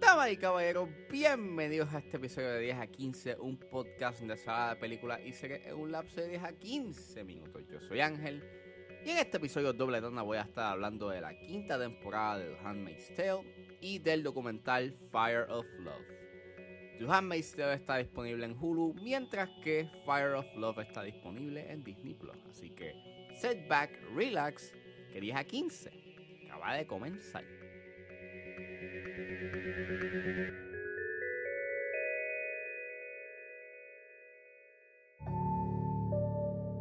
Damas 0.00 0.32
y 0.32 0.38
caballeros, 0.38 0.88
bienvenidos 1.10 1.92
a 1.92 1.98
este 1.98 2.16
episodio 2.16 2.48
de 2.52 2.60
10 2.60 2.78
a 2.78 2.86
15, 2.86 3.36
un 3.40 3.58
podcast 3.58 4.20
de 4.20 4.38
sala 4.38 4.70
de 4.70 4.76
películas 4.80 5.20
y 5.22 5.34
series 5.34 5.66
en 5.66 5.74
un 5.74 5.92
lapso 5.92 6.22
de 6.22 6.28
10 6.28 6.44
a 6.44 6.52
15 6.54 7.24
minutos. 7.24 7.62
Yo 7.70 7.78
soy 7.78 8.00
Ángel 8.00 8.42
y 9.04 9.10
en 9.10 9.18
este 9.18 9.36
episodio 9.36 9.74
doble 9.74 10.00
tanda 10.00 10.22
voy 10.22 10.38
a 10.38 10.42
estar 10.44 10.72
hablando 10.72 11.10
de 11.10 11.20
la 11.20 11.38
quinta 11.38 11.78
temporada 11.78 12.38
de 12.38 12.54
The 12.54 12.58
Handmaid's 12.64 13.14
Tale 13.16 13.42
y 13.82 13.98
del 13.98 14.22
documental 14.22 14.96
Fire 15.12 15.44
of 15.50 15.66
Love. 15.80 16.27
The 16.98 17.06
Handmaid's 17.06 17.54
Tale 17.54 17.74
está 17.74 17.96
disponible 17.98 18.44
en 18.44 18.56
Hulu, 18.60 18.94
mientras 18.94 19.48
que 19.62 19.88
Fire 20.04 20.34
of 20.34 20.46
Love 20.56 20.80
está 20.80 21.02
disponible 21.02 21.64
en 21.70 21.84
Disney 21.84 22.14
Plus. 22.14 22.36
Así 22.50 22.70
que 22.70 22.92
set 23.40 23.68
back, 23.68 23.90
relax, 24.14 24.72
que 25.12 25.20
10 25.20 25.36
a 25.36 25.44
15 25.44 25.90
acaba 26.46 26.76
de 26.76 26.86
comenzar. 26.86 27.44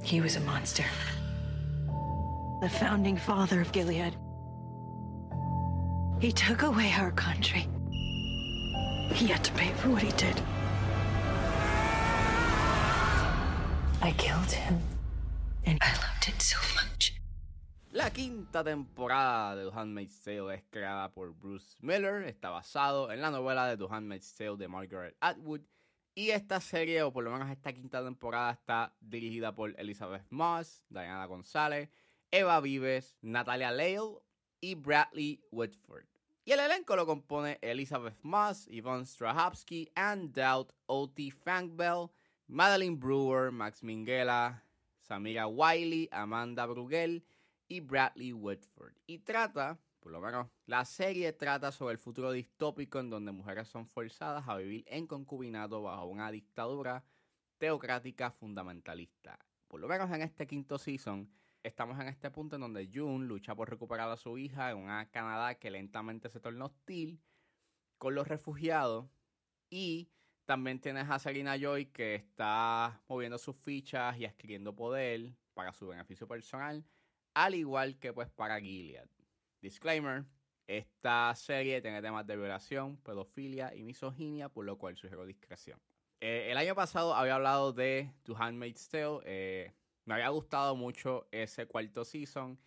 He 0.03 0.19
was 0.19 0.35
a 0.35 0.39
monster. 0.39 0.85
The 2.61 2.69
founding 2.69 3.17
father 3.17 3.61
of 3.61 3.71
Gilead. 3.71 4.15
He 6.19 6.31
took 6.31 6.63
away 6.63 6.91
our 6.97 7.11
country. 7.11 7.67
He 9.13 9.27
had 9.27 9.43
to 9.43 9.51
pay 9.53 9.71
for 9.73 9.89
what 9.89 10.01
he 10.03 10.11
did. 10.11 10.41
I 14.01 14.11
killed 14.17 14.51
him. 14.51 14.79
And 15.65 15.77
I 15.81 15.91
loved 15.91 16.27
it 16.27 16.41
so 16.41 16.57
much. 16.75 17.13
La 17.91 18.09
quinta 18.11 18.63
temporada 18.63 19.55
de 19.55 19.69
The 19.69 19.75
Handmaid's 19.75 20.21
Tale 20.23 20.53
es 20.53 20.63
creada 20.69 21.11
por 21.13 21.33
Bruce 21.33 21.75
Miller, 21.81 22.23
está 22.23 22.49
basado 22.49 23.11
en 23.11 23.21
la 23.21 23.31
novela 23.31 23.67
de 23.67 23.77
The 23.77 23.87
Handmaid's 23.89 24.35
Tale 24.35 24.57
de 24.57 24.67
Margaret 24.67 25.15
Atwood 25.19 25.61
y 26.17 26.31
esta 26.31 26.59
serie, 26.59 27.03
o 27.03 27.13
por 27.13 27.23
lo 27.23 27.31
menos 27.31 27.47
esta 27.51 27.71
quinta 27.71 28.03
temporada, 28.03 28.51
está 28.51 28.91
dirigida 28.99 29.53
por 29.53 29.79
Elizabeth 29.79 30.25
Moss, 30.31 30.83
Diana 30.89 31.27
González, 31.27 31.89
Eva 32.31 32.59
Vives, 32.59 33.15
Natalia 33.21 33.69
Lale 33.69 34.17
y 34.59 34.73
Bradley 34.73 35.39
Whitford. 35.51 36.07
Y 36.47 36.53
el 36.53 36.61
elenco 36.61 36.95
lo 36.95 37.05
compone 37.05 37.59
Elizabeth 37.61 38.15
Moss, 38.21 38.69
Yvonne 38.69 39.05
Strahovski, 39.05 39.91
Anne 39.95 40.29
Dowd, 40.29 40.69
Oti 40.85 41.29
Fangbell, 41.29 42.09
Madeline 42.47 42.97
Brewer, 42.97 43.51
Max 43.51 43.83
Minghella, 43.83 44.63
Samira 45.01 45.49
Wiley, 45.49 46.07
Amanda 46.09 46.65
Brugel 46.65 47.25
y 47.67 47.81
Bradley 47.81 48.31
Whitford. 48.31 48.93
Y 49.07 49.17
trata, 49.17 49.77
por 49.99 50.13
lo 50.13 50.21
menos 50.21 50.47
la 50.67 50.85
serie 50.85 51.33
trata 51.33 51.73
sobre 51.73 51.91
el 51.91 51.97
futuro 51.97 52.31
distópico 52.31 53.01
en 53.01 53.09
donde 53.09 53.33
mujeres 53.33 53.67
son 53.67 53.85
forzadas 53.85 54.47
a 54.47 54.55
vivir 54.55 54.85
en 54.87 55.05
concubinato 55.05 55.81
bajo 55.81 56.05
una 56.05 56.31
dictadura 56.31 57.03
teocrática 57.57 58.31
fundamentalista. 58.31 59.37
Por 59.67 59.81
lo 59.81 59.89
menos 59.89 60.09
en 60.11 60.21
este 60.21 60.47
quinto 60.47 60.77
season, 60.77 61.29
estamos 61.67 61.99
en 61.99 62.07
este 62.07 62.31
punto 62.31 62.55
en 62.55 62.61
donde 62.61 62.89
June 62.91 63.25
lucha 63.25 63.53
por 63.53 63.69
recuperar 63.69 64.09
a 64.09 64.17
su 64.17 64.37
hija 64.37 64.71
en 64.71 64.77
una 64.77 65.09
Canadá 65.11 65.55
que 65.55 65.69
lentamente 65.69 66.29
se 66.29 66.39
torna 66.39 66.65
hostil 66.65 67.21
con 67.97 68.15
los 68.15 68.27
refugiados 68.27 69.09
y 69.69 70.09
también 70.45 70.79
tienes 70.79 71.09
a 71.09 71.19
Selina 71.19 71.57
Joy 71.57 71.87
que 71.87 72.15
está 72.15 73.01
moviendo 73.09 73.37
sus 73.37 73.55
fichas 73.57 74.17
y 74.17 74.25
adquiriendo 74.25 74.75
poder 74.75 75.35
para 75.53 75.73
su 75.73 75.87
beneficio 75.87 76.27
personal, 76.27 76.85
al 77.33 77.53
igual 77.53 77.99
que 77.99 78.13
pues 78.13 78.29
para 78.29 78.59
Gilead. 78.59 79.09
Disclaimer, 79.61 80.25
esta 80.67 81.33
serie 81.35 81.81
tiene 81.81 82.01
temas 82.01 82.25
de 82.25 82.37
violación, 82.37 82.97
pedofilia 82.97 83.75
y 83.75 83.83
misoginia, 83.83 84.47
por 84.47 84.65
lo 84.65 84.77
cual 84.77 84.95
sugiero 84.95 85.25
discreción. 85.25 85.81
Eh, 86.21 86.47
el 86.49 86.57
año 86.57 86.75
pasado 86.75 87.13
había 87.13 87.35
hablado 87.35 87.73
de 87.73 88.13
To 88.23 88.37
Handmaid's 88.37 88.87
Tale, 88.87 89.19
eh, 89.25 89.73
me 90.07 90.13
había 90.13 90.29
gustado 90.29 90.75
mucho 90.75 91.27
ese 91.31 91.67
cuarto 91.67 92.05
season. 92.05 92.57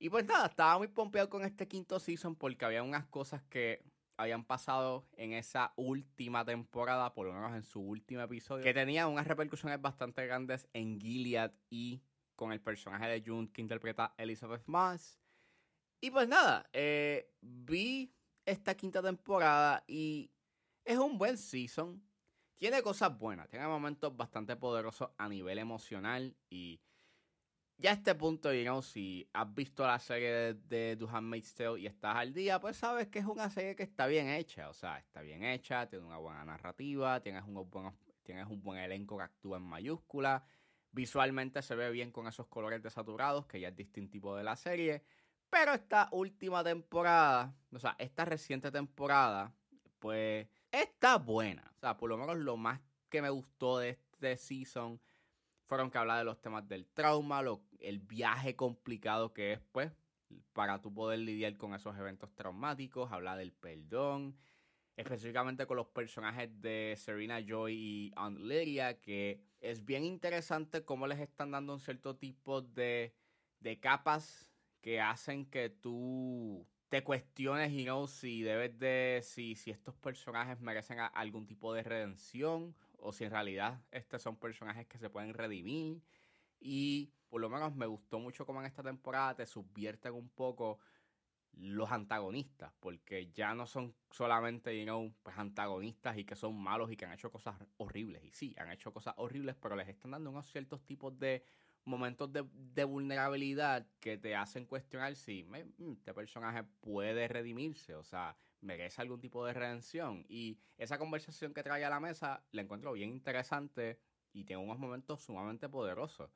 Y 0.00 0.10
pues 0.10 0.26
nada, 0.26 0.46
estaba 0.46 0.78
muy 0.78 0.88
pompeado 0.88 1.30
con 1.30 1.44
este 1.44 1.68
quinto 1.68 2.00
season 2.00 2.34
porque 2.34 2.64
había 2.64 2.82
unas 2.82 3.06
cosas 3.06 3.40
que 3.44 3.84
habían 4.16 4.44
pasado 4.44 5.06
en 5.16 5.32
esa 5.32 5.72
última 5.76 6.44
temporada, 6.44 7.14
por 7.14 7.28
lo 7.28 7.34
menos 7.34 7.54
en 7.54 7.62
su 7.62 7.80
último 7.80 8.20
episodio, 8.20 8.64
que 8.64 8.74
tenían 8.74 9.08
unas 9.08 9.28
repercusiones 9.28 9.80
bastante 9.80 10.26
grandes 10.26 10.68
en 10.72 11.00
Gilead 11.00 11.52
y 11.70 12.02
con 12.34 12.50
el 12.50 12.60
personaje 12.60 13.06
de 13.06 13.22
June 13.24 13.48
que 13.52 13.60
interpreta 13.60 14.12
Elizabeth 14.18 14.66
Moss. 14.66 15.20
Y 16.00 16.10
pues 16.10 16.26
nada, 16.26 16.68
eh, 16.72 17.32
vi 17.40 18.12
esta 18.44 18.76
quinta 18.76 19.00
temporada 19.00 19.84
y 19.86 20.32
es 20.84 20.98
un 20.98 21.16
buen 21.16 21.38
season. 21.38 22.02
Tiene 22.62 22.80
cosas 22.80 23.18
buenas, 23.18 23.48
tiene 23.48 23.66
momentos 23.66 24.16
bastante 24.16 24.54
poderosos 24.54 25.10
a 25.18 25.28
nivel 25.28 25.58
emocional 25.58 26.36
y 26.48 26.80
ya 27.76 27.90
a 27.90 27.94
este 27.94 28.14
punto, 28.14 28.50
digamos, 28.50 28.86
si 28.86 29.28
has 29.32 29.52
visto 29.52 29.84
la 29.84 29.98
serie 29.98 30.30
de, 30.30 30.54
de 30.54 30.96
The 30.96 31.06
Handmaid's 31.10 31.56
Tale 31.56 31.80
y 31.80 31.88
estás 31.88 32.14
al 32.14 32.32
día, 32.32 32.60
pues 32.60 32.76
sabes 32.76 33.08
que 33.08 33.18
es 33.18 33.24
una 33.24 33.50
serie 33.50 33.74
que 33.74 33.82
está 33.82 34.06
bien 34.06 34.28
hecha, 34.28 34.68
o 34.68 34.74
sea, 34.74 34.98
está 34.98 35.22
bien 35.22 35.42
hecha, 35.42 35.88
tiene 35.88 36.04
una 36.04 36.18
buena 36.18 36.44
narrativa, 36.44 37.20
tienes, 37.20 37.42
unos 37.48 37.68
buenos, 37.68 37.94
tienes 38.22 38.46
un 38.46 38.62
buen 38.62 38.78
elenco 38.78 39.16
que 39.16 39.24
actúa 39.24 39.56
en 39.56 39.64
mayúscula, 39.64 40.44
visualmente 40.92 41.62
se 41.62 41.74
ve 41.74 41.90
bien 41.90 42.12
con 42.12 42.28
esos 42.28 42.46
colores 42.46 42.80
desaturados, 42.80 43.44
que 43.46 43.58
ya 43.58 43.70
es 43.70 43.76
distintivo 43.76 44.36
de 44.36 44.44
la 44.44 44.54
serie, 44.54 45.02
pero 45.50 45.72
esta 45.72 46.08
última 46.12 46.62
temporada, 46.62 47.56
o 47.72 47.80
sea, 47.80 47.96
esta 47.98 48.24
reciente 48.24 48.70
temporada, 48.70 49.52
pues 49.98 50.46
está 50.72 51.18
buena. 51.18 51.70
O 51.76 51.78
sea, 51.78 51.96
por 51.96 52.10
lo 52.10 52.16
menos 52.16 52.36
lo 52.38 52.56
más 52.56 52.80
que 53.08 53.22
me 53.22 53.30
gustó 53.30 53.78
de 53.78 53.90
este 53.90 54.36
season 54.36 55.00
fueron 55.66 55.90
que 55.90 55.98
habla 55.98 56.18
de 56.18 56.24
los 56.24 56.40
temas 56.40 56.66
del 56.68 56.86
trauma, 56.86 57.40
lo, 57.42 57.62
el 57.78 58.00
viaje 58.00 58.56
complicado 58.56 59.32
que 59.32 59.52
es, 59.52 59.60
pues, 59.72 59.92
para 60.52 60.80
tú 60.80 60.92
poder 60.92 61.20
lidiar 61.20 61.56
con 61.56 61.74
esos 61.74 61.96
eventos 61.96 62.34
traumáticos, 62.34 63.12
habla 63.12 63.36
del 63.36 63.52
perdón, 63.52 64.36
específicamente 64.96 65.66
con 65.66 65.76
los 65.76 65.86
personajes 65.88 66.60
de 66.60 66.94
Serena 66.98 67.40
Joy 67.40 67.74
y 67.74 68.12
Aunt 68.16 68.38
Lydia, 68.40 69.00
que 69.00 69.40
es 69.60 69.84
bien 69.84 70.04
interesante 70.04 70.84
cómo 70.84 71.06
les 71.06 71.20
están 71.20 71.50
dando 71.50 71.74
un 71.74 71.80
cierto 71.80 72.16
tipo 72.16 72.60
de, 72.62 73.14
de 73.60 73.80
capas 73.80 74.50
que 74.80 75.00
hacen 75.00 75.46
que 75.46 75.70
tú 75.70 76.66
te 76.92 77.02
cuestiones, 77.02 77.72
you 77.72 77.84
know, 77.84 78.06
si 78.06 78.42
debes 78.42 78.78
de, 78.78 79.20
si, 79.24 79.54
si 79.54 79.70
estos 79.70 79.94
personajes 79.94 80.60
merecen 80.60 80.98
algún 81.00 81.46
tipo 81.46 81.72
de 81.72 81.82
redención 81.82 82.76
o 82.98 83.14
si 83.14 83.24
en 83.24 83.30
realidad 83.30 83.80
estos 83.90 84.20
son 84.20 84.36
personajes 84.36 84.86
que 84.86 84.98
se 84.98 85.08
pueden 85.08 85.32
redimir. 85.32 86.02
Y 86.60 87.14
por 87.30 87.40
lo 87.40 87.48
menos 87.48 87.74
me 87.74 87.86
gustó 87.86 88.18
mucho 88.18 88.44
cómo 88.44 88.60
en 88.60 88.66
esta 88.66 88.82
temporada 88.82 89.34
te 89.36 89.46
subvierten 89.46 90.12
un 90.12 90.28
poco 90.28 90.80
los 91.52 91.90
antagonistas, 91.90 92.74
porque 92.78 93.30
ya 93.30 93.54
no 93.54 93.66
son 93.66 93.96
solamente, 94.10 94.78
you 94.78 94.84
know, 94.84 95.14
pues 95.22 95.38
antagonistas 95.38 96.18
y 96.18 96.26
que 96.26 96.36
son 96.36 96.54
malos 96.62 96.92
y 96.92 96.96
que 96.98 97.06
han 97.06 97.14
hecho 97.14 97.32
cosas 97.32 97.56
horribles. 97.78 98.22
Y 98.22 98.32
sí, 98.32 98.54
han 98.58 98.70
hecho 98.70 98.92
cosas 98.92 99.14
horribles, 99.16 99.56
pero 99.58 99.76
les 99.76 99.88
están 99.88 100.10
dando 100.10 100.28
unos 100.28 100.46
ciertos 100.46 100.84
tipos 100.84 101.18
de 101.18 101.42
momentos 101.84 102.32
de, 102.32 102.44
de 102.52 102.84
vulnerabilidad 102.84 103.86
que 104.00 104.18
te 104.18 104.36
hacen 104.36 104.66
cuestionar 104.66 105.16
si 105.16 105.44
me, 105.44 105.66
este 105.92 106.14
personaje 106.14 106.64
puede 106.80 107.28
redimirse, 107.28 107.94
o 107.94 108.04
sea, 108.04 108.36
merece 108.62 109.02
algún 109.02 109.20
tipo 109.20 109.44
de 109.44 109.52
redención. 109.52 110.24
Y 110.28 110.58
esa 110.78 110.98
conversación 110.98 111.52
que 111.52 111.62
trae 111.62 111.84
a 111.84 111.90
la 111.90 112.00
mesa 112.00 112.44
la 112.52 112.62
encuentro 112.62 112.92
bien 112.92 113.10
interesante 113.10 114.00
y 114.32 114.44
tiene 114.44 114.62
unos 114.62 114.78
momentos 114.78 115.22
sumamente 115.22 115.68
poderosos. 115.68 116.30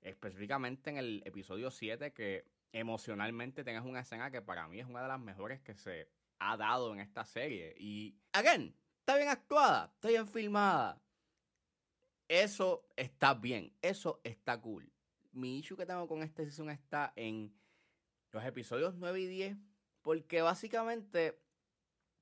Específicamente 0.00 0.90
en 0.90 0.98
el 0.98 1.22
episodio 1.24 1.70
7 1.70 2.12
que 2.12 2.44
emocionalmente 2.72 3.64
tengas 3.64 3.84
una 3.84 4.00
escena 4.00 4.30
que 4.30 4.42
para 4.42 4.68
mí 4.68 4.80
es 4.80 4.86
una 4.86 5.02
de 5.02 5.08
las 5.08 5.20
mejores 5.20 5.60
que 5.60 5.74
se 5.74 6.08
ha 6.38 6.56
dado 6.56 6.92
en 6.92 7.00
esta 7.00 7.24
serie. 7.24 7.74
Y, 7.78 8.16
again, 8.32 8.74
está 9.00 9.16
bien 9.16 9.28
actuada, 9.28 9.90
está 9.94 10.08
bien 10.08 10.28
filmada. 10.28 11.00
Eso 12.28 12.86
está 12.94 13.34
bien, 13.34 13.72
eso 13.80 14.20
está 14.22 14.60
cool. 14.60 14.92
Mi 15.32 15.58
issue 15.58 15.76
que 15.76 15.86
tengo 15.86 16.06
con 16.06 16.22
esta 16.22 16.44
season 16.44 16.70
está 16.70 17.12
en 17.16 17.54
los 18.32 18.44
episodios 18.44 18.94
9 18.96 19.20
y 19.20 19.26
10, 19.26 19.56
porque 20.02 20.42
básicamente 20.42 21.40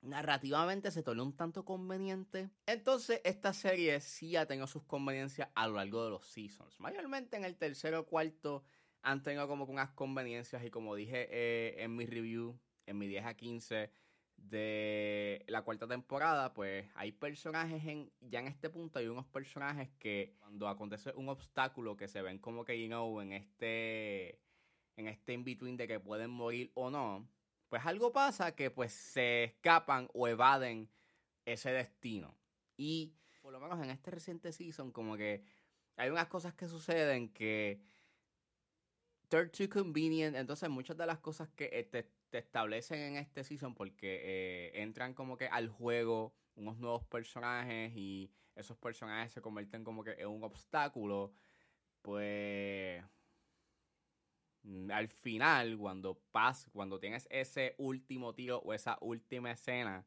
narrativamente 0.03 0.91
se 0.91 1.03
tornó 1.03 1.25
un 1.25 1.37
tanto 1.37 1.65
conveniente. 1.65 2.51
Entonces, 2.67 3.21
esta 3.25 3.53
serie 3.53 4.01
sí 4.01 4.37
ha 4.37 4.47
tenido 4.47 4.67
sus 4.67 4.85
conveniencias 4.85 5.49
a 5.55 5.67
lo 5.67 5.75
largo 5.75 6.05
de 6.05 6.11
los 6.11 6.27
seasons. 6.27 6.79
Mayormente 6.79 7.37
en 7.37 7.45
el 7.45 7.57
tercero 7.57 8.01
o 8.01 8.07
cuarto 8.07 8.65
han 9.03 9.23
tenido 9.23 9.49
como 9.49 9.65
unas 9.65 9.91
conveniencias 9.91 10.65
y 10.65 10.71
como 10.71 10.95
dije 10.95 11.29
eh, 11.31 11.83
en 11.83 11.97
mi 11.97 12.07
review, 12.07 12.59
en 12.87 12.99
mi 12.99 13.09
10 13.09 13.27
a 13.27 13.35
15, 13.35 13.91
de 14.37 15.45
la 15.49 15.63
cuarta 15.63 15.89
temporada, 15.89 16.55
pues 16.55 16.89
hay 16.95 17.13
personajes 17.13 17.85
en, 17.85 18.13
ya 18.21 18.41
en 18.41 18.47
este 18.49 18.71
punto 18.71 18.99
hay 18.99 19.09
unos 19.09 19.27
personajes 19.27 19.91
que 19.99 20.37
cuando 20.39 20.69
acontece 20.69 21.13
un 21.17 21.29
obstáculo 21.29 21.97
que 21.97 22.09
se 22.09 22.23
ven 22.23 22.39
como 22.39 22.65
que, 22.65 22.81
you 22.81 22.87
know, 22.87 23.21
en 23.21 23.33
este, 23.33 24.41
en 24.97 25.09
este 25.09 25.33
in-between 25.33 25.77
de 25.77 25.89
que 25.89 26.01
pueden 26.01 26.31
morir 26.31 26.71
o 26.75 26.91
no, 26.91 27.29
pues 27.69 27.85
algo 27.85 28.13
pasa 28.13 28.55
que 28.55 28.71
pues 28.71 28.93
se 28.93 29.45
escapan 29.45 30.09
o 30.15 30.29
evaden 30.29 30.89
ese 31.45 31.71
destino. 31.73 32.37
Y 32.77 33.15
por 33.41 33.53
lo 33.53 33.61
menos 33.61 33.83
en 33.83 33.91
este 33.91 34.11
reciente 34.11 34.53
season 34.53 34.93
como 34.93 35.17
que 35.17 35.45
hay 35.97 36.11
unas 36.11 36.27
cosas 36.29 36.55
que 36.55 36.69
suceden 36.69 37.33
que 37.33 37.81
they're 39.29 39.49
too 39.49 39.69
convenient, 39.69 40.37
entonces 40.37 40.69
muchas 40.69 40.97
de 40.97 41.07
las 41.07 41.19
cosas 41.19 41.49
que 41.51 41.71
este 41.73 42.16
te 42.37 42.41
establecen 42.41 43.01
en 43.01 43.17
este 43.17 43.45
season 43.45 43.75
porque 43.75 44.21
eh, 44.23 44.83
entran 44.83 45.15
como 45.15 45.39
que 45.39 45.47
al 45.47 45.71
juego 45.71 46.35
unos 46.55 46.77
nuevos 46.77 47.03
personajes 47.07 47.97
y 47.97 48.31
esos 48.55 48.77
personajes 48.77 49.33
se 49.33 49.41
convierten 49.41 49.83
como 49.85 50.05
que 50.05 50.17
en 50.19 50.29
un 50.29 50.45
obstáculo, 50.45 51.33
pues 52.03 53.03
mm, 54.65 54.91
al 54.91 55.09
final, 55.09 55.79
cuando 55.79 56.21
pas, 56.31 56.69
cuando 56.75 57.01
tienes 57.01 57.27
ese 57.31 57.75
último 57.79 58.35
tiro 58.35 58.59
o 58.59 58.75
esa 58.75 58.99
última 59.01 59.51
escena, 59.51 60.05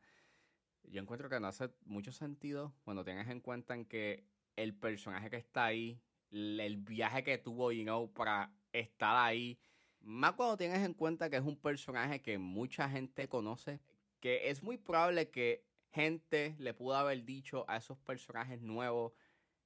yo 0.84 1.02
encuentro 1.02 1.30
que 1.30 1.40
no 1.40 1.48
hace 1.48 1.72
mucho 1.86 2.12
sentido 2.12 2.76
cuando 2.84 3.04
tienes 3.04 3.28
en 3.28 3.40
cuenta 3.40 3.74
en 3.74 3.86
que 3.86 4.24
el 4.56 4.76
personaje 4.76 5.32
que 5.32 5.38
está 5.38 5.66
ahí, 5.66 6.00
el 6.30 6.78
viaje 6.78 7.24
que 7.24 7.40
tuvo, 7.40 7.72
you 7.72 7.82
know, 7.82 8.14
para 8.14 8.54
estar 8.72 9.16
ahí, 9.18 9.58
más 10.02 10.34
cuando 10.34 10.58
tienes 10.58 10.86
en 10.86 10.94
cuenta 10.94 11.30
que 11.30 11.38
es 11.38 11.44
un 11.44 11.58
personaje 11.58 12.22
que 12.22 12.38
mucha 12.38 12.90
gente 12.90 13.28
conoce, 13.28 13.80
que 14.20 14.50
es 14.50 14.64
muy 14.64 14.78
probable 14.78 15.30
que 15.30 15.66
gente 15.92 16.56
le 16.60 16.74
pudo 16.74 16.96
haber 16.96 17.24
dicho 17.26 17.66
a 17.68 17.78
esos 17.78 17.98
personajes 17.98 18.62
nuevos 18.62 19.14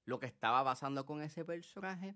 lo 0.06 0.20
que 0.20 0.26
estaba 0.26 0.64
pasando 0.64 1.06
con 1.06 1.22
ese 1.22 1.46
personaje. 1.46 2.16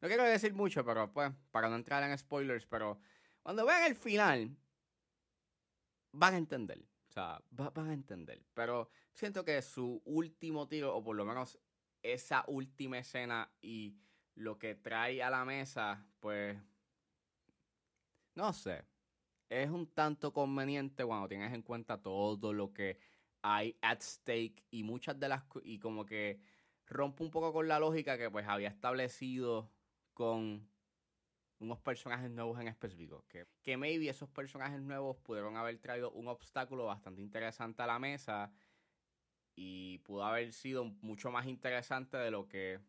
No 0.00 0.08
quiero 0.08 0.24
decir 0.24 0.52
mucho, 0.52 0.84
pero 0.84 1.12
pues, 1.12 1.32
para 1.50 1.68
no 1.68 1.76
entrar 1.76 2.02
en 2.02 2.16
spoilers, 2.18 2.66
pero 2.66 2.98
cuando 3.42 3.64
vean 3.64 3.84
el 3.84 3.96
final, 3.96 4.56
van 6.12 6.34
a 6.34 6.38
entender. 6.38 6.84
O 7.08 7.12
sea, 7.12 7.42
van 7.50 7.90
a 7.90 7.92
entender. 7.92 8.42
Pero 8.54 8.90
siento 9.12 9.44
que 9.44 9.60
su 9.62 10.02
último 10.04 10.66
tiro, 10.66 10.96
o 10.96 11.04
por 11.04 11.14
lo 11.14 11.24
menos 11.24 11.58
esa 12.02 12.44
última 12.48 12.98
escena 12.98 13.50
y 13.60 13.96
lo 14.34 14.58
que 14.58 14.74
trae 14.74 15.22
a 15.22 15.30
la 15.30 15.44
mesa, 15.44 16.06
pues 16.20 16.56
no 18.34 18.52
sé. 18.52 18.84
Es 19.48 19.70
un 19.70 19.86
tanto 19.86 20.32
conveniente 20.32 21.04
cuando 21.04 21.28
tienes 21.28 21.52
en 21.52 21.62
cuenta 21.62 22.00
todo 22.00 22.52
lo 22.52 22.72
que 22.72 22.98
hay 23.42 23.76
at 23.82 24.00
stake 24.00 24.64
y 24.70 24.84
muchas 24.84 25.18
de 25.18 25.28
las 25.28 25.44
y 25.64 25.78
como 25.78 26.06
que 26.06 26.40
rompe 26.86 27.22
un 27.22 27.30
poco 27.30 27.52
con 27.52 27.68
la 27.68 27.78
lógica 27.78 28.16
que 28.16 28.30
pues 28.30 28.46
había 28.46 28.68
establecido 28.68 29.70
con 30.14 30.68
unos 31.58 31.80
personajes 31.80 32.30
nuevos 32.30 32.60
en 32.60 32.68
específico. 32.68 33.24
Que, 33.28 33.46
que 33.62 33.76
maybe 33.76 34.08
esos 34.08 34.28
personajes 34.28 34.80
nuevos 34.80 35.16
pudieron 35.18 35.56
haber 35.56 35.78
traído 35.78 36.10
un 36.12 36.28
obstáculo 36.28 36.86
bastante 36.86 37.20
interesante 37.20 37.82
a 37.82 37.86
la 37.86 37.98
mesa 37.98 38.52
y 39.54 39.98
pudo 39.98 40.24
haber 40.24 40.52
sido 40.52 40.84
mucho 40.84 41.30
más 41.30 41.46
interesante 41.46 42.16
de 42.16 42.30
lo 42.30 42.48
que 42.48 42.80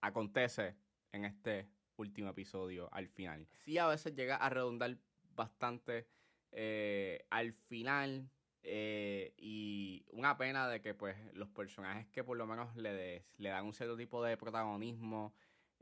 acontece 0.00 0.76
en 1.12 1.24
este 1.24 1.68
último 1.96 2.30
episodio 2.30 2.88
al 2.92 3.08
final. 3.08 3.48
Sí, 3.64 3.78
a 3.78 3.86
veces 3.86 4.14
llega 4.14 4.36
a 4.36 4.48
redundar 4.48 4.96
bastante 5.34 6.06
eh, 6.52 7.24
al 7.30 7.52
final. 7.52 8.30
Eh, 8.64 9.34
y 9.38 10.04
una 10.12 10.36
pena 10.36 10.68
de 10.68 10.80
que 10.80 10.94
pues 10.94 11.16
los 11.34 11.48
personajes 11.48 12.06
que 12.10 12.22
por 12.22 12.36
lo 12.36 12.46
menos 12.46 12.76
le, 12.76 13.26
le 13.36 13.48
dan 13.48 13.64
un 13.64 13.74
cierto 13.74 13.96
tipo 13.96 14.22
de 14.22 14.36
protagonismo 14.36 15.34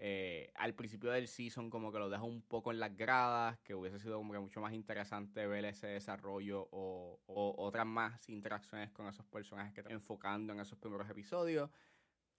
eh, 0.03 0.51
al 0.55 0.75
principio 0.75 1.11
del 1.11 1.29
season 1.29 1.69
como 1.69 1.93
que 1.93 1.99
lo 1.99 2.09
deja 2.09 2.23
un 2.23 2.41
poco 2.41 2.71
en 2.71 2.81
las 2.81 2.97
gradas, 2.97 3.59
que 3.59 3.75
hubiese 3.75 3.99
sido 3.99 4.17
como 4.17 4.33
que 4.33 4.39
mucho 4.39 4.62
más 4.62 4.73
interesante 4.73 5.47
ver 5.47 5.67
ese 5.67 5.89
desarrollo 5.89 6.69
o, 6.71 7.21
o 7.27 7.55
otras 7.59 7.85
más 7.85 8.27
interacciones 8.31 8.91
con 8.93 9.07
esos 9.09 9.27
personajes 9.27 9.75
que 9.75 9.81
están 9.81 9.93
enfocando 9.93 10.55
en 10.55 10.61
esos 10.61 10.79
primeros 10.79 11.11
episodios. 11.11 11.69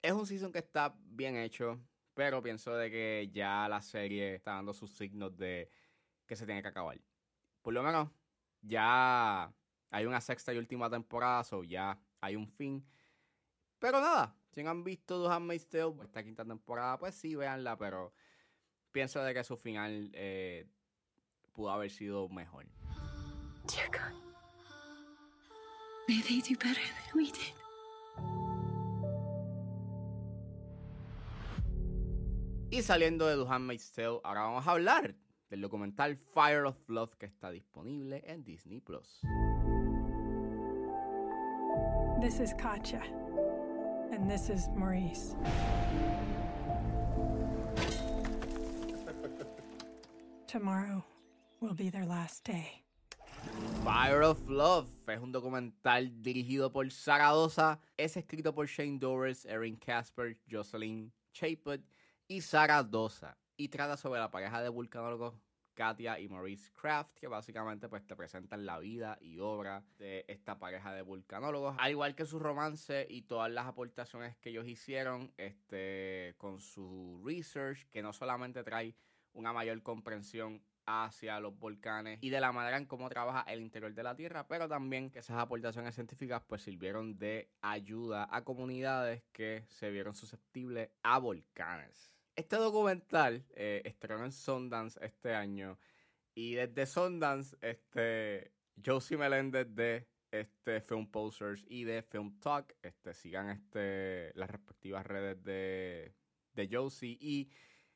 Es 0.01 0.11
un 0.11 0.25
season 0.25 0.51
que 0.51 0.57
está 0.57 0.95
bien 1.03 1.35
hecho, 1.35 1.79
pero 2.21 2.43
pienso 2.43 2.75
de 2.75 2.91
que 2.91 3.31
ya 3.33 3.67
la 3.67 3.81
serie 3.81 4.35
está 4.35 4.51
dando 4.51 4.75
sus 4.75 4.91
signos 4.91 5.35
de 5.39 5.71
que 6.27 6.35
se 6.35 6.45
tiene 6.45 6.61
que 6.61 6.67
acabar. 6.67 7.01
Por 7.63 7.73
lo 7.73 7.81
menos, 7.81 8.11
ya 8.61 9.51
hay 9.89 10.05
una 10.05 10.21
sexta 10.21 10.53
y 10.53 10.59
última 10.59 10.87
temporada, 10.87 11.43
so 11.43 11.63
ya 11.63 11.99
hay 12.19 12.35
un 12.35 12.47
fin. 12.47 12.85
Pero 13.79 13.99
nada, 13.99 14.37
si 14.51 14.61
han 14.61 14.83
visto 14.83 15.23
The 15.23 15.33
Handmaid's 15.33 15.67
Tale, 15.67 15.95
esta 16.03 16.23
quinta 16.23 16.45
temporada, 16.45 16.99
pues 16.99 17.15
sí, 17.15 17.33
véanla, 17.33 17.75
pero 17.75 18.13
pienso 18.91 19.23
de 19.23 19.33
que 19.33 19.43
su 19.43 19.57
final 19.57 20.11
eh, 20.13 20.67
pudo 21.53 21.71
haber 21.71 21.89
sido 21.89 22.29
mejor. 22.29 22.67
Dear 23.65 23.89
God. 23.89 24.13
May 26.07 26.21
they 26.21 26.39
do 26.41 26.55
better 26.55 26.83
than 26.83 27.15
we 27.15 27.31
did. 27.31 27.55
Y 32.73 32.83
saliendo 32.83 33.27
de 33.27 33.35
The 33.35 33.53
Handmaid's 33.53 33.91
Tale, 33.91 34.21
ahora 34.23 34.43
vamos 34.43 34.65
a 34.65 34.71
hablar 34.71 35.13
del 35.49 35.59
documental 35.59 36.15
Fire 36.15 36.65
of 36.65 36.77
Love 36.87 37.17
que 37.17 37.25
está 37.25 37.51
disponible 37.51 38.23
en 38.25 38.45
Disney 38.45 38.79
Plus. 38.79 39.19
This 42.21 42.39
is 42.39 42.53
Katja. 42.53 43.03
And 44.13 44.29
this 44.29 44.49
is 44.49 44.69
Maurice. 44.73 45.35
Tomorrow 50.47 51.03
will 51.59 51.73
be 51.73 51.89
their 51.89 52.05
last 52.05 52.45
day. 52.45 52.85
Fire 53.83 54.23
of 54.23 54.49
Love 54.49 54.89
es 55.09 55.19
un 55.19 55.33
documental 55.33 56.09
dirigido 56.21 56.71
por 56.71 56.89
Zaragoza. 56.89 57.81
Es 57.97 58.15
escrito 58.15 58.55
por 58.55 58.67
Shane 58.67 58.97
Doris, 58.97 59.45
Erin 59.45 59.75
Casper, 59.75 60.37
Jocelyn 60.49 61.11
Chaput 61.33 61.81
y 62.31 62.39
Zaragoza. 62.39 63.37
Y 63.57 63.67
trata 63.67 63.97
sobre 63.97 64.21
la 64.21 64.31
pareja 64.31 64.61
de 64.61 64.69
vulcanólogos 64.69 65.35
Katia 65.73 66.17
y 66.17 66.29
Maurice 66.29 66.71
Kraft, 66.71 67.17
que 67.17 67.27
básicamente 67.27 67.89
pues 67.89 68.07
te 68.07 68.15
presentan 68.15 68.65
la 68.65 68.79
vida 68.79 69.17
y 69.19 69.39
obra 69.39 69.83
de 69.97 70.23
esta 70.29 70.57
pareja 70.57 70.93
de 70.93 71.01
vulcanólogos, 71.01 71.75
al 71.77 71.91
igual 71.91 72.15
que 72.15 72.25
su 72.25 72.39
romance 72.39 73.05
y 73.09 73.23
todas 73.23 73.51
las 73.51 73.67
aportaciones 73.67 74.37
que 74.37 74.51
ellos 74.51 74.65
hicieron 74.65 75.33
este, 75.35 76.35
con 76.37 76.61
su 76.61 77.21
research, 77.25 77.85
que 77.89 78.01
no 78.01 78.13
solamente 78.13 78.63
trae 78.63 78.95
una 79.33 79.51
mayor 79.51 79.83
comprensión 79.83 80.63
hacia 80.85 81.37
los 81.41 81.59
volcanes 81.59 82.19
y 82.21 82.29
de 82.29 82.39
la 82.39 82.53
manera 82.53 82.77
en 82.77 82.85
cómo 82.85 83.09
trabaja 83.09 83.43
el 83.51 83.59
interior 83.59 83.93
de 83.93 84.03
la 84.03 84.15
Tierra, 84.15 84.47
pero 84.47 84.69
también 84.69 85.09
que 85.11 85.19
esas 85.19 85.37
aportaciones 85.37 85.95
científicas 85.95 86.41
pues 86.47 86.61
sirvieron 86.61 87.17
de 87.17 87.49
ayuda 87.61 88.29
a 88.31 88.45
comunidades 88.45 89.21
que 89.33 89.65
se 89.67 89.91
vieron 89.91 90.15
susceptibles 90.15 90.91
a 91.03 91.19
volcanes. 91.19 92.20
Este 92.41 92.55
documental 92.55 93.45
eh, 93.51 93.83
estrenó 93.85 94.25
en 94.25 94.31
Sundance 94.31 94.99
este 95.05 95.35
año 95.35 95.77
y 96.33 96.55
desde 96.55 96.87
Sundance, 96.87 97.55
este, 97.61 98.51
Josie 98.83 99.15
Meléndez 99.15 99.67
de 99.75 100.07
este 100.31 100.81
Film 100.81 101.05
Posters 101.05 101.63
y 101.67 101.83
de 101.83 102.01
Film 102.01 102.39
Talk, 102.39 102.75
este, 102.81 103.13
sigan 103.13 103.51
este, 103.51 104.31
las 104.33 104.49
respectivas 104.49 105.05
redes 105.05 105.43
de, 105.43 106.15
de 106.53 106.69
Josie 106.71 107.15
y 107.21 107.51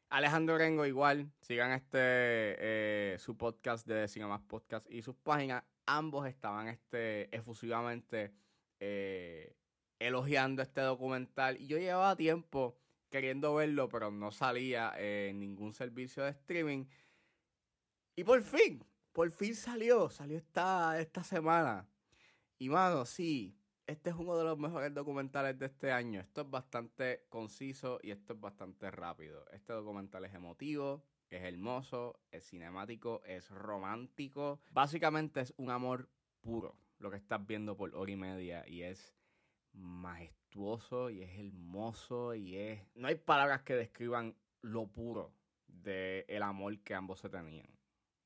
Alejandro 0.09 0.59
Rengo 0.59 0.85
igual, 0.85 1.31
sigan 1.41 1.71
este 1.71 1.97
eh, 1.97 3.17
su 3.17 3.35
podcast 3.37 3.87
de 3.87 4.07
Más 4.27 4.41
Podcast 4.41 4.87
y 4.91 5.01
sus 5.01 5.15
páginas. 5.15 5.63
Ambos 5.87 6.27
estaban 6.27 6.67
este, 6.67 7.35
efusivamente 7.35 8.31
eh, 8.79 9.55
elogiando 9.97 10.61
este 10.61 10.81
documental. 10.81 11.59
Y 11.59 11.65
yo 11.65 11.79
llevaba 11.79 12.15
tiempo 12.15 12.77
queriendo 13.15 13.55
verlo, 13.55 13.87
pero 13.87 14.11
no 14.11 14.29
salía 14.29 14.93
en 14.97 15.39
ningún 15.39 15.73
servicio 15.73 16.23
de 16.23 16.31
streaming. 16.31 16.85
Y 18.17 18.25
por 18.25 18.43
fin, 18.43 18.83
por 19.13 19.31
fin 19.31 19.55
salió, 19.55 20.09
salió 20.09 20.37
esta, 20.37 20.99
esta 20.99 21.23
semana. 21.23 21.87
Y 22.57 22.67
mano, 22.67 23.05
sí, 23.05 23.57
este 23.87 24.09
es 24.09 24.17
uno 24.17 24.35
de 24.37 24.43
los 24.43 24.57
mejores 24.57 24.93
documentales 24.93 25.57
de 25.57 25.67
este 25.67 25.93
año. 25.93 26.19
Esto 26.19 26.41
es 26.41 26.49
bastante 26.49 27.25
conciso 27.29 27.99
y 28.03 28.11
esto 28.11 28.33
es 28.33 28.39
bastante 28.41 28.91
rápido. 28.91 29.45
Este 29.51 29.71
documental 29.71 30.25
es 30.25 30.33
emotivo, 30.33 31.01
es 31.29 31.41
hermoso, 31.41 32.19
es 32.31 32.43
cinemático, 32.45 33.21
es 33.25 33.49
romántico. 33.49 34.59
Básicamente 34.71 35.39
es 35.39 35.53
un 35.55 35.69
amor 35.69 36.09
puro 36.41 36.75
lo 36.99 37.09
que 37.09 37.17
estás 37.17 37.45
viendo 37.45 37.77
por 37.77 37.95
hora 37.95 38.11
y 38.11 38.15
media 38.17 38.67
y 38.67 38.81
es 38.81 39.13
majestuoso 39.75 41.09
y 41.09 41.21
es 41.21 41.37
hermoso 41.39 42.33
y 42.35 42.55
es... 42.57 42.81
No 42.95 43.07
hay 43.07 43.15
palabras 43.15 43.63
que 43.63 43.75
describan 43.75 44.35
lo 44.61 44.87
puro 44.87 45.33
del 45.67 46.25
el 46.27 46.43
amor 46.43 46.79
que 46.79 46.95
ambos 46.95 47.19
se 47.19 47.29
tenían. 47.29 47.67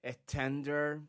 Es 0.01 0.23
tender, 0.25 1.01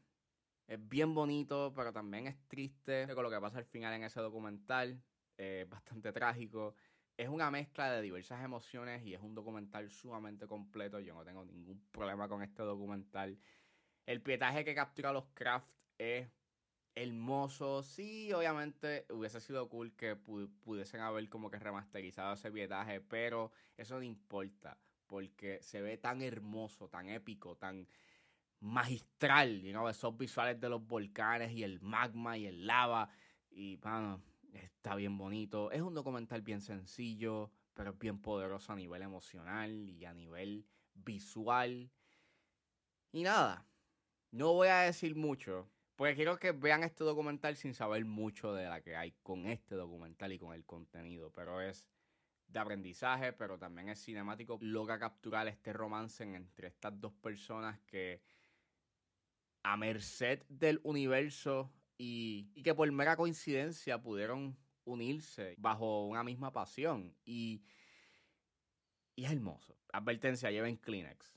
Es 0.67 0.89
bien 0.89 1.15
bonito, 1.15 1.73
pero 1.75 1.93
también 1.93 2.27
es 2.27 2.37
triste 2.49 3.09
con 3.15 3.25
lo 3.25 3.31
que 3.31 3.41
pasa 3.41 3.59
al 3.59 3.65
final 3.65 3.95
en 3.95 4.05
ese 4.05 4.21
documental. 4.21 5.03
Es 5.37 5.69
bastante 5.69 6.13
trágico. 6.13 6.75
Es 7.17 7.29
una 7.29 7.51
mezcla 7.51 7.91
de 7.93 8.03
diversas 8.03 8.43
emociones 8.45 9.05
y 9.05 9.15
es 9.15 9.21
un 9.21 9.35
documental 9.35 9.91
sumamente 9.91 10.47
completo. 10.47 11.01
Yo 11.01 11.15
no 11.15 11.25
tengo 11.25 11.45
ningún 11.45 11.81
problema 11.91 12.29
con 12.29 12.43
este 12.43 12.63
documental. 12.63 13.39
El 14.07 14.23
pietaje 14.23 14.65
que 14.65 14.75
captura 14.75 15.13
los 15.13 15.27
Craft 15.35 15.69
es 15.99 16.29
hermoso. 16.95 17.83
Sí, 17.83 18.33
obviamente 18.33 19.07
hubiese 19.11 19.41
sido 19.41 19.69
cool 19.69 19.95
que 19.95 20.17
pudiesen 20.17 21.01
haber 21.01 21.29
como 21.29 21.51
que 21.51 21.59
remasterizado 21.59 22.35
ese 22.35 22.51
pietaje, 22.51 23.01
pero 23.01 23.53
eso 23.77 23.97
no 23.97 24.03
importa 24.03 24.79
porque 25.07 25.61
se 25.63 25.83
ve 25.83 25.99
tan 25.99 26.23
hermoso, 26.23 26.89
tan 26.89 27.09
épico, 27.09 27.57
tan 27.57 27.89
magistral, 28.61 29.63
you 29.63 29.73
know, 29.73 29.89
esos 29.89 30.17
visuales 30.17 30.61
de 30.61 30.69
los 30.69 30.87
volcanes 30.87 31.53
y 31.53 31.65
el 31.65 31.81
magma 31.81 32.37
y 32.39 32.47
el 32.47 32.67
lava 32.67 33.09
y 33.51 33.77
bueno, 33.77 34.23
está 34.53 34.95
bien 34.95 35.19
bonito. 35.19 35.71
Es 35.73 35.83
un 35.83 35.95
documental 35.95 36.43
bien 36.43 36.61
sencillo, 36.61 37.51
pero 37.75 37.95
bien 37.95 38.21
poderoso 38.21 38.73
a 38.73 38.77
nivel 38.77 39.03
emocional 39.03 39.89
y 39.89 40.05
a 40.05 40.15
nivel 40.15 40.67
visual. 40.95 41.91
Y 43.13 43.23
nada, 43.23 43.67
no 44.31 44.53
voy 44.53 44.69
a 44.69 44.81
decir 44.83 45.17
mucho, 45.17 45.69
porque 46.01 46.15
quiero 46.15 46.39
que 46.39 46.53
vean 46.53 46.83
este 46.83 47.05
documental 47.05 47.57
sin 47.57 47.75
saber 47.75 48.07
mucho 48.07 48.55
de 48.55 48.65
la 48.65 48.81
que 48.81 48.97
hay 48.97 49.13
con 49.23 49.45
este 49.45 49.75
documental 49.75 50.33
y 50.33 50.39
con 50.39 50.55
el 50.55 50.65
contenido, 50.65 51.31
pero 51.31 51.61
es 51.61 51.91
de 52.49 52.59
aprendizaje, 52.59 53.35
pero 53.35 53.59
también 53.59 53.91
es 53.91 54.03
cinemático. 54.03 54.57
Logra 54.63 54.99
capturar 54.99 55.47
este 55.47 55.75
romance 55.75 56.25
entre 56.25 56.69
estas 56.69 56.99
dos 56.99 57.13
personas 57.13 57.79
que 57.81 58.23
a 59.63 59.77
merced 59.77 60.43
del 60.49 60.81
universo 60.85 61.71
y, 61.99 62.51
y 62.55 62.63
que 62.63 62.75
por 62.75 62.91
mera 62.91 63.15
coincidencia 63.15 64.01
pudieron 64.01 64.57
unirse 64.85 65.55
bajo 65.59 66.07
una 66.07 66.25
misma 66.25 66.51
pasión. 66.51 67.15
Y, 67.27 67.63
y 69.17 69.27
es 69.27 69.33
hermoso. 69.33 69.77
Advertencia, 69.93 70.51
lleven 70.51 70.79
Kleenex. 70.79 71.37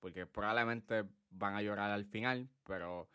Porque 0.00 0.26
probablemente 0.26 1.04
van 1.30 1.54
a 1.54 1.62
llorar 1.62 1.92
al 1.92 2.06
final, 2.06 2.50
pero 2.66 3.08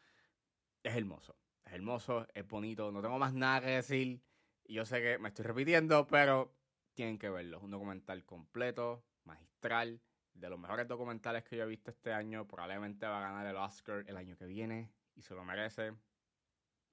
es 0.85 0.95
hermoso. 0.95 1.35
Es 1.65 1.73
hermoso, 1.73 2.27
es 2.33 2.47
bonito. 2.47 2.91
No 2.91 3.01
tengo 3.01 3.17
más 3.17 3.33
nada 3.33 3.61
que 3.61 3.67
decir. 3.67 4.21
Yo 4.65 4.85
sé 4.85 5.01
que 5.01 5.17
me 5.17 5.29
estoy 5.29 5.45
repitiendo, 5.45 6.07
pero 6.07 6.55
tienen 6.93 7.17
que 7.17 7.29
verlo. 7.29 7.57
Es 7.57 7.63
un 7.63 7.71
documental 7.71 8.23
completo, 8.23 9.03
magistral, 9.23 10.01
de 10.33 10.49
los 10.49 10.59
mejores 10.59 10.87
documentales 10.87 11.43
que 11.43 11.57
yo 11.57 11.63
he 11.63 11.67
visto 11.67 11.91
este 11.91 12.13
año. 12.13 12.47
Probablemente 12.47 13.07
va 13.07 13.17
a 13.17 13.31
ganar 13.31 13.47
el 13.47 13.55
Oscar 13.55 14.03
el 14.07 14.17
año 14.17 14.37
que 14.37 14.45
viene 14.45 14.91
y 15.15 15.21
se 15.21 15.33
lo 15.33 15.43
merece. 15.43 15.93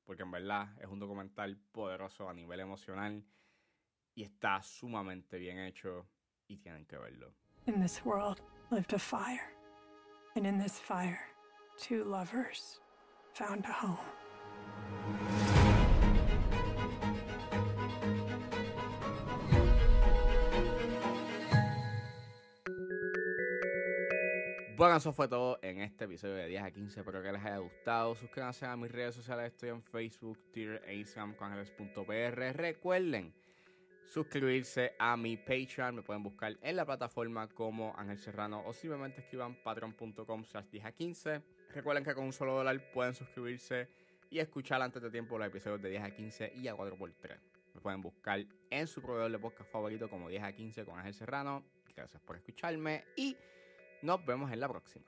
Porque 0.05 0.23
en 0.23 0.31
verdad 0.31 0.69
es 0.81 0.87
un 0.87 0.99
documental 0.99 1.57
poderoso 1.71 2.29
a 2.29 2.35
nivel 2.35 2.61
emocional 2.61 3.25
y 4.15 4.25
está 4.25 4.63
sumamente 4.63 5.39
bien 5.39 5.59
hecho 5.59 6.09
y 6.49 6.59
tienen 6.59 6.87
que 6.87 6.99
verlo. 6.99 7.35
In 7.67 7.81
this 7.81 8.05
world 8.05 8.41
lived 8.71 8.93
a 8.95 8.99
fire. 8.99 9.55
And 10.35 10.47
in 10.47 10.59
this 10.59 10.79
fire, 10.79 11.21
two 11.77 12.05
lovers 12.05 12.82
found 13.35 13.65
a 13.67 13.73
home. 13.73 13.99
Bueno, 24.77 24.97
eso 24.97 25.12
fue 25.12 25.29
todo 25.29 25.61
en 25.62 25.81
este 25.81 26.07
episodio 26.07 26.35
de 26.35 26.49
10 26.49 26.62
a 26.65 26.71
15. 26.73 27.01
Espero 27.01 27.23
que 27.23 27.31
les 27.31 27.45
haya 27.45 27.59
gustado. 27.59 28.15
Suscríbanse 28.17 28.67
a 28.67 28.77
mis 28.77 28.91
redes 28.91 29.15
sociales. 29.15 29.53
Estoy 29.53 29.69
en 29.69 29.83
Facebook, 29.83 30.39
Twitter 30.53 30.83
e 30.87 30.97
Instagram 30.97 31.37
con 31.37 31.53
Recuerden 32.53 33.33
suscribirse 34.12 34.95
a 34.99 35.17
mi 35.17 35.37
Patreon. 35.37 35.95
Me 35.95 36.03
pueden 36.03 36.23
buscar 36.23 36.59
en 36.61 36.77
la 36.77 36.85
plataforma 36.85 37.49
como 37.49 37.95
Ángel 37.97 38.19
Serrano 38.19 38.62
o 38.67 38.73
simplemente 38.73 39.21
escriban 39.21 39.55
patreon.com 39.62 40.45
slash 40.45 40.67
10 40.67 40.85
a 40.85 40.93
15. 40.93 41.43
Recuerden 41.75 42.05
que 42.05 42.14
con 42.14 42.25
un 42.25 42.33
solo 42.33 42.55
dólar 42.55 42.81
pueden 42.93 43.14
suscribirse 43.14 43.88
y 44.31 44.38
escuchar 44.38 44.83
antes 44.83 45.02
de 45.02 45.11
tiempo 45.11 45.38
los 45.38 45.47
episodios 45.47 45.81
de 45.81 45.91
10 45.91 46.02
a 46.02 46.11
15 46.11 46.52
y 46.57 46.69
a 46.69 46.75
4x3. 46.75 47.38
Me 47.75 47.81
pueden 47.81 48.02
buscar 48.02 48.45
en 48.71 48.87
su 48.87 49.00
proveedor 49.00 49.31
de 49.31 49.38
podcast 49.38 49.71
favorito 49.71 50.11
como 50.11 50.29
10 50.29 50.43
a 50.43 50.52
15 50.52 50.85
con 50.85 50.99
Ángel 50.99 51.14
Serrano. 51.14 51.64
Gracias 51.97 52.21
por 52.23 52.37
escucharme 52.37 53.05
y 53.17 53.37
nos 54.02 54.25
vemos 54.25 54.52
en 54.52 54.61
la 54.61 54.69
próxima. 54.69 55.07